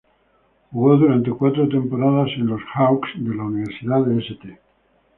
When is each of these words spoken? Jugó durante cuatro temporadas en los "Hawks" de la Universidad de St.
Jugó 0.71 0.97
durante 0.97 1.29
cuatro 1.29 1.69
temporadas 1.69 2.29
en 2.35 2.47
los 2.47 2.59
"Hawks" 2.73 3.09
de 3.17 3.35
la 3.35 3.43
Universidad 3.43 4.01
de 4.03 4.17
St. 4.19 4.59